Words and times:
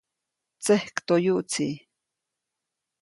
Tsekjtoyuʼtsi. 0.63 1.67